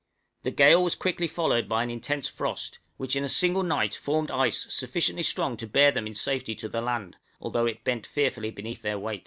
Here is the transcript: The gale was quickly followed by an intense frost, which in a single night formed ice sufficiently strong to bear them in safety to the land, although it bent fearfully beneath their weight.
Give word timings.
The 0.41 0.49
gale 0.49 0.83
was 0.83 0.95
quickly 0.95 1.27
followed 1.27 1.69
by 1.69 1.83
an 1.83 1.91
intense 1.91 2.27
frost, 2.27 2.79
which 2.97 3.15
in 3.15 3.23
a 3.23 3.29
single 3.29 3.61
night 3.61 3.93
formed 3.93 4.31
ice 4.31 4.65
sufficiently 4.73 5.21
strong 5.21 5.55
to 5.57 5.67
bear 5.67 5.91
them 5.91 6.07
in 6.07 6.15
safety 6.15 6.55
to 6.55 6.67
the 6.67 6.81
land, 6.81 7.17
although 7.39 7.67
it 7.67 7.83
bent 7.83 8.07
fearfully 8.07 8.49
beneath 8.49 8.81
their 8.81 8.97
weight. 8.97 9.19